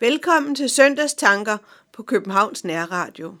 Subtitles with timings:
[0.00, 1.58] Velkommen til søndagstanker
[1.92, 3.34] på Københavns Nærradio.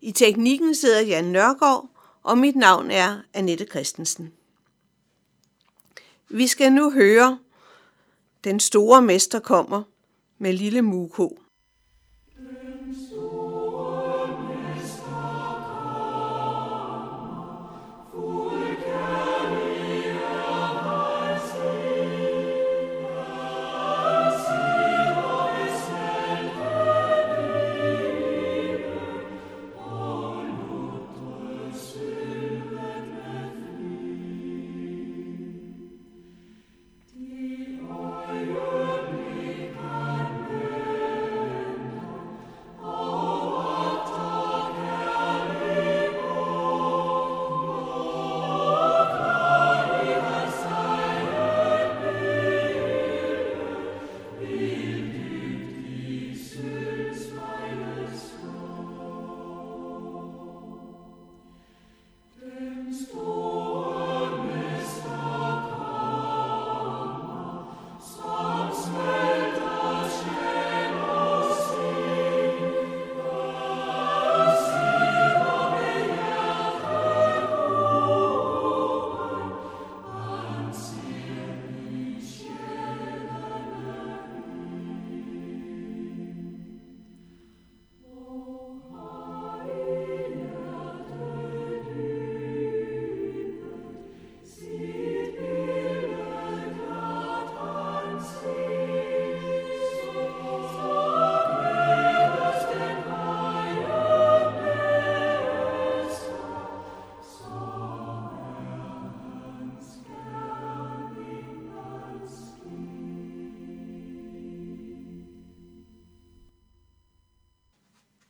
[0.00, 1.88] I teknikken sidder Jan Nørgaard,
[2.22, 4.32] og mit navn er Annette Christensen.
[6.28, 7.38] Vi skal nu høre,
[8.44, 9.82] den store mester kommer
[10.38, 11.38] med lille Muko.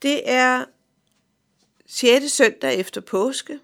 [0.07, 0.65] Det er
[1.87, 2.33] 6.
[2.33, 3.59] søndag efter påske,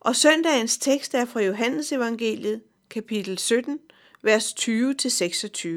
[0.00, 3.78] og søndagens tekst er fra Johannes evangeliet, kapitel 17,
[4.22, 5.68] vers 20-26.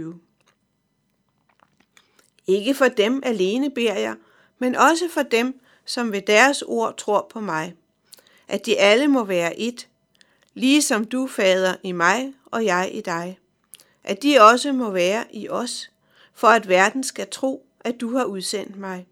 [2.48, 4.16] Ikke for dem alene beder jeg,
[4.60, 7.76] men også for dem, som ved deres ord tror på mig,
[8.48, 9.88] at de alle må være et,
[10.54, 13.40] ligesom du, Fader, i mig og jeg i dig,
[14.04, 15.92] at de også må være i os,
[16.34, 19.08] for at verden skal tro, at du har udsendt mig.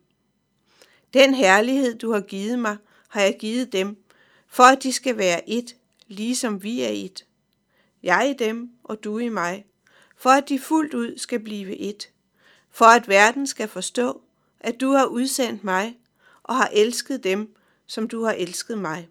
[1.13, 2.77] Den herlighed, du har givet mig,
[3.07, 4.03] har jeg givet dem,
[4.47, 5.75] for at de skal være et,
[6.07, 7.25] ligesom vi er et.
[8.03, 9.65] Jeg i dem, og du i mig,
[10.17, 12.09] for at de fuldt ud skal blive et.
[12.71, 14.21] For at verden skal forstå,
[14.59, 15.97] at du har udsendt mig
[16.43, 17.55] og har elsket dem,
[17.87, 19.09] som du har elsket mig.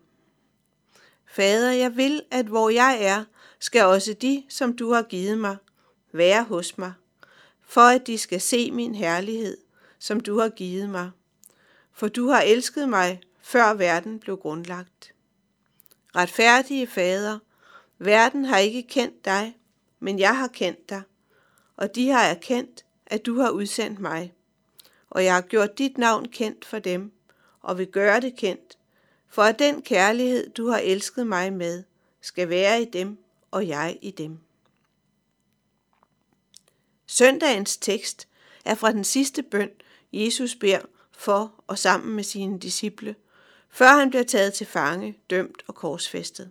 [1.27, 3.25] Fader, jeg vil, at hvor jeg er,
[3.59, 5.56] skal også de, som du har givet mig,
[6.12, 6.93] være hos mig,
[7.62, 9.56] for at de skal se min herlighed,
[9.99, 11.11] som du har givet mig
[11.93, 15.15] for du har elsket mig, før verden blev grundlagt.
[16.17, 17.39] Retfærdige Fader,
[17.99, 19.56] verden har ikke kendt dig,
[20.00, 21.03] men jeg har kendt dig,
[21.77, 24.33] og de har erkendt, at du har udsendt mig.
[25.11, 27.12] Og jeg har gjort dit navn kendt for dem,
[27.61, 28.79] og vil gøre det kendt,
[29.29, 31.84] for at den kærlighed, du har elsket mig med,
[32.21, 33.19] skal være i dem,
[33.50, 34.39] og jeg i dem.
[37.06, 38.29] Søndagens tekst
[38.65, 39.71] er fra den sidste bøn,
[40.12, 40.81] Jesus beder
[41.20, 43.14] for og sammen med sine disciple,
[43.69, 46.50] før han bliver taget til fange, dømt og korsfæstet.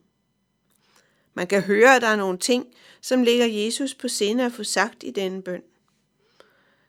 [1.34, 2.68] Man kan høre, at der er nogle ting,
[3.02, 5.64] som ligger Jesus på sinde at få sagt i denne bøn.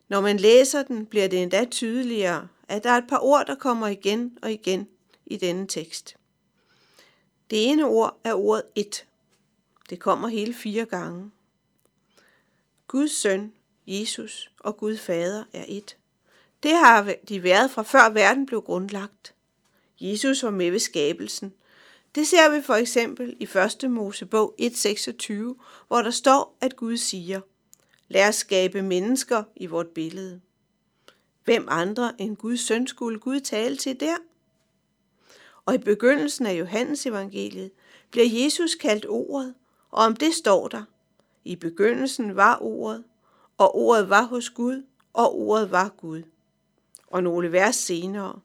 [0.09, 3.55] Når man læser den, bliver det endda tydeligere, at der er et par ord, der
[3.55, 4.89] kommer igen og igen
[5.27, 6.17] i denne tekst.
[7.51, 9.07] Det ene ord er ordet et.
[9.91, 11.31] Det kommer hele fire gange.
[12.89, 13.53] Guds søn,
[13.87, 15.97] Jesus og Gud fader er et.
[16.63, 19.35] Det har de været fra før verden blev grundlagt.
[20.01, 21.53] Jesus var med ved skabelsen.
[22.15, 23.49] Det ser vi for eksempel i
[23.83, 23.91] 1.
[23.91, 25.33] Mosebog 1.26,
[25.89, 27.41] hvor der står, at Gud siger,
[28.09, 30.41] lad os skabe mennesker i vort billede.
[31.45, 34.17] Hvem andre end Guds søn skulle Gud tale til der?
[35.65, 37.71] Og i begyndelsen af Johannes evangeliet
[38.11, 39.55] bliver Jesus kaldt ordet,
[39.91, 40.83] og om det står der,
[41.45, 43.05] i begyndelsen var ordet,
[43.59, 46.23] og ordet var hos Gud, og ordet var Gud
[47.11, 48.41] og nogle vers senere,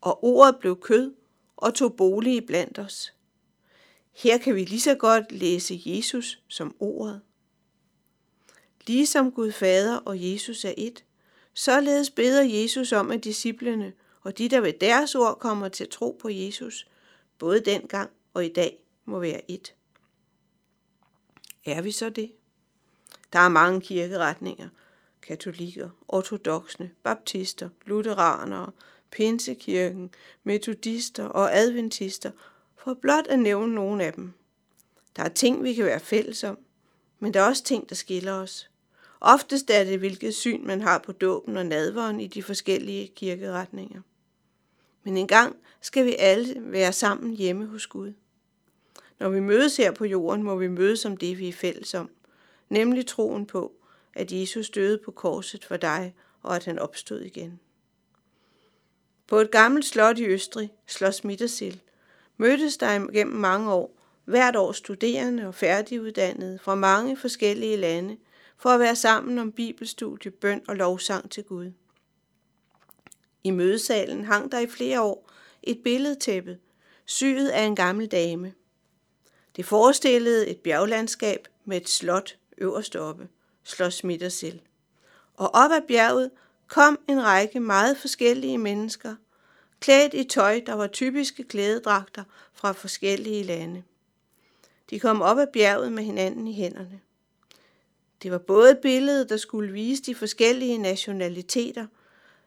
[0.00, 1.14] og ordet blev kød
[1.56, 3.14] og tog bolig blandt os.
[4.12, 7.20] Her kan vi lige så godt læse Jesus som ordet.
[8.86, 11.04] Ligesom Gud Fader og Jesus er et,
[11.54, 13.92] således beder Jesus om, at disciplene
[14.22, 16.88] og de, der ved deres ord kommer til at tro på Jesus,
[17.38, 19.74] både dengang og i dag, må være et.
[21.64, 22.32] Er vi så det?
[23.32, 24.68] Der er mange kirkeretninger,
[25.22, 28.70] katolikker, ortodoksne, baptister, lutheranere,
[29.10, 30.10] pinsekirken,
[30.44, 32.30] metodister og adventister,
[32.76, 34.32] for blot at nævne nogle af dem.
[35.16, 36.58] Der er ting, vi kan være fælles om,
[37.18, 38.70] men der er også ting, der skiller os.
[39.20, 44.00] Oftest er det, hvilket syn man har på dåben og nadveren i de forskellige kirkeretninger.
[45.04, 48.12] Men engang skal vi alle være sammen hjemme hos Gud.
[49.18, 52.10] Når vi mødes her på jorden, må vi mødes om det, vi er fælles om,
[52.68, 53.72] nemlig troen på,
[54.14, 57.60] at Jesus døde på korset for dig, og at han opstod igen.
[59.26, 61.80] På et gammelt slot i Østrig, Schloss Mittersill,
[62.36, 68.16] mødtes der gennem mange år hvert år studerende og færdiguddannede fra mange forskellige lande
[68.56, 71.72] for at være sammen om bibelstudie, bøn og lovsang til Gud.
[73.44, 75.30] I mødesalen hang der i flere år
[75.62, 76.58] et billedtæppe,
[77.04, 78.54] syet af en gammel dame.
[79.56, 83.28] Det forestillede et bjerglandskab med et slot øverst oppe,
[83.64, 84.60] slår Mittersill.
[85.34, 86.30] Og op ad bjerget
[86.68, 89.14] kom en række meget forskellige mennesker,
[89.80, 93.82] klædt i tøj, der var typiske klædedragter fra forskellige lande.
[94.90, 97.00] De kom op ad bjerget med hinanden i hænderne.
[98.22, 101.86] Det var både et billede, der skulle vise de forskellige nationaliteter,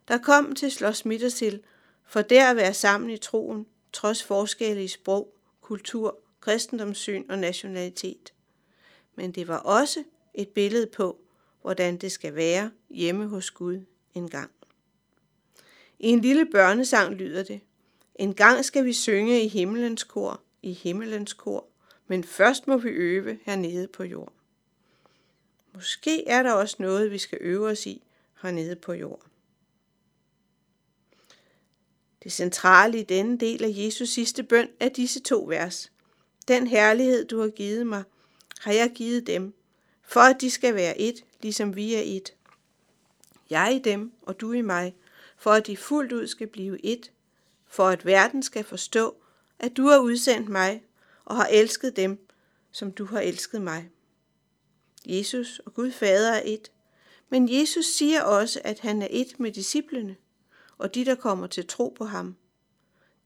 [0.08, 1.62] der kom til Slås Mittersill
[2.06, 8.34] for der at være sammen i troen, trods forskelle i sprog, kultur, kristendomssyn og nationalitet.
[9.16, 10.04] Men det var også
[10.36, 11.20] et billede på,
[11.62, 13.82] hvordan det skal være hjemme hos Gud
[14.14, 14.52] en gang.
[16.00, 17.62] I en lille børnesang lyder det,
[18.16, 21.68] en gang skal vi synge i himmelens kor, i himmelens kor,
[22.08, 24.34] men først må vi øve hernede på jord.
[25.74, 28.04] Måske er der også noget, vi skal øve os i
[28.42, 29.26] hernede på jord.
[32.24, 35.92] Det centrale i denne del af Jesus sidste bøn er disse to vers.
[36.48, 38.04] Den herlighed, du har givet mig,
[38.60, 39.54] har jeg givet dem,
[40.08, 42.34] for at de skal være et, ligesom vi er et.
[43.50, 44.96] Jeg i dem, og du i mig,
[45.38, 47.12] for at de fuldt ud skal blive et,
[47.68, 49.16] for at verden skal forstå,
[49.60, 50.84] at du har udsendt mig
[51.26, 52.28] og har elsket dem,
[52.72, 53.90] som du har elsket mig.
[55.06, 56.72] Jesus og Gud Fader er et,
[57.30, 60.16] men Jesus siger også, at han er et med disciplene
[60.78, 62.36] og de, der kommer til tro på ham.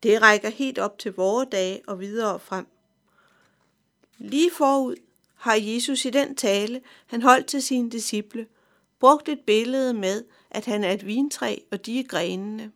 [0.04, 2.68] Det rækker helt op til vore dage og videre frem.
[4.18, 4.96] Lige forud
[5.40, 8.48] har Jesus i den tale, han holdt til sine disciple,
[9.00, 12.72] brugt et billede med, at han er et vintræ, og de er grenene.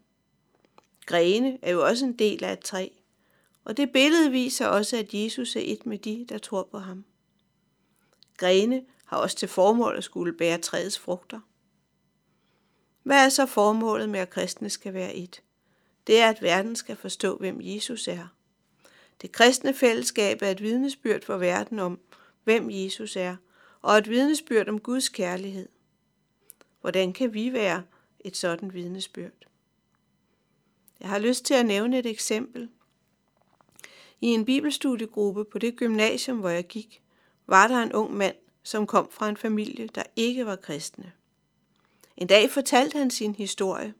[1.05, 2.87] Grene er jo også en del af et træ,
[3.63, 7.05] og det billede viser også, at Jesus er et med de, der tror på ham.
[8.37, 11.39] Grene har også til formål at skulle bære træets frugter.
[13.03, 15.41] Hvad er så formålet med, at kristne skal være et?
[16.07, 18.27] Det er, at verden skal forstå, hvem Jesus er.
[19.21, 21.99] Det kristne fællesskab er et vidnesbyrd for verden om,
[22.43, 23.35] hvem Jesus er,
[23.81, 25.69] og et vidnesbyrd om Guds kærlighed.
[26.81, 27.83] Hvordan kan vi være
[28.19, 29.31] et sådan vidnesbyrd?
[30.99, 32.69] Jeg har lyst til at nævne et eksempel.
[34.21, 37.01] I en bibelstudiegruppe på det gymnasium, hvor jeg gik,
[37.47, 41.11] var der en ung mand, som kom fra en familie, der ikke var kristne.
[42.17, 43.93] En dag fortalte han sin historie.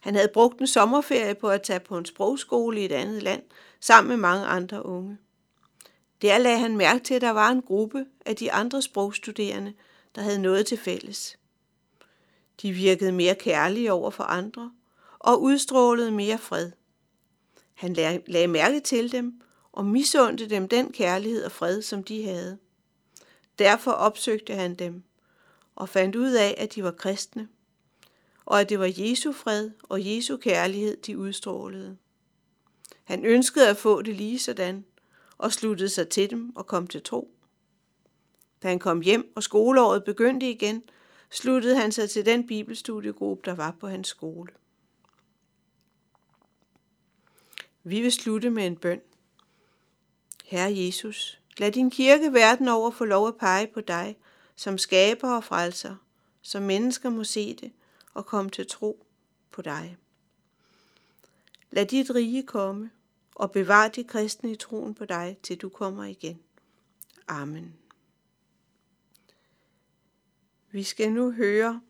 [0.00, 3.42] Han havde brugt en sommerferie på at tage på en sprogskole i et andet land,
[3.80, 5.18] sammen med mange andre unge.
[6.22, 9.74] Der lagde han mærke til, at der var en gruppe af de andre sprogstuderende,
[10.14, 11.38] der havde noget til fælles.
[12.62, 14.72] De virkede mere kærlige over for andre
[15.18, 16.70] og udstrålede mere fred.
[17.74, 17.92] Han
[18.26, 19.40] lagde mærke til dem
[19.72, 22.58] og misundte dem den kærlighed og fred, som de havde.
[23.58, 25.02] Derfor opsøgte han dem
[25.74, 27.48] og fandt ud af, at de var kristne,
[28.44, 31.96] og at det var Jesu fred og Jesu kærlighed, de udstrålede.
[33.04, 34.84] Han ønskede at få det lige sådan,
[35.42, 37.34] og sluttede sig til dem og kom til tro.
[38.62, 40.82] Da han kom hjem, og skoleåret begyndte igen,
[41.30, 44.52] sluttede han sig til den bibelstudiegruppe, der var på hans skole.
[47.82, 49.00] Vi vil slutte med en bøn.
[50.44, 54.16] Herre Jesus, lad din kirke verden over få lov at pege på dig
[54.56, 55.96] som skaber og frelser,
[56.42, 57.72] så mennesker må se det
[58.14, 59.06] og komme til tro
[59.50, 59.96] på dig.
[61.70, 62.90] Lad dit rige komme
[63.42, 66.40] og bevar de kristne i troen på dig, til du kommer igen.
[67.28, 67.74] Amen.
[70.70, 71.80] Vi skal nu høre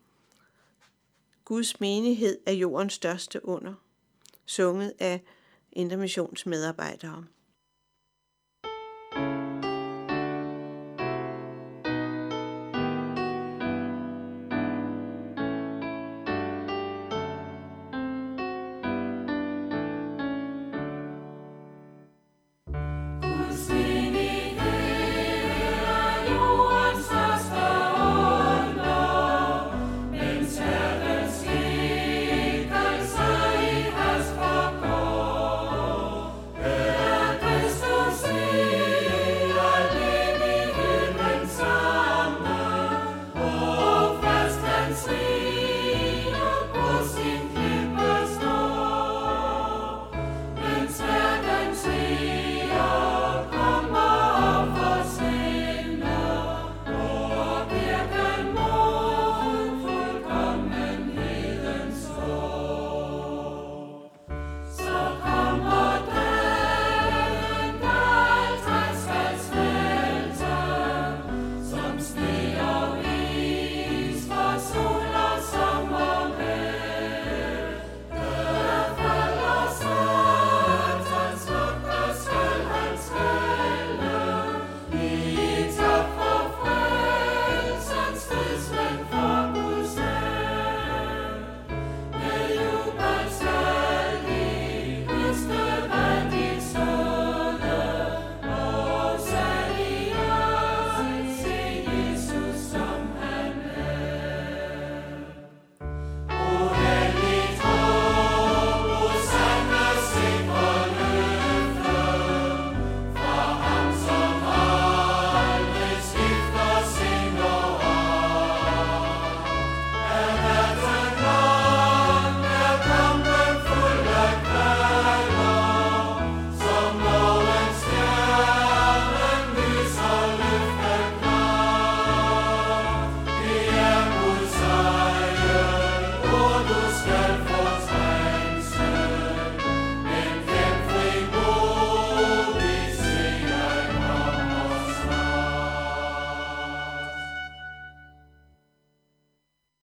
[1.45, 3.73] Guds menighed er jordens største under,
[4.45, 5.23] sunget af
[5.71, 7.25] intermissionsmedarbejdere.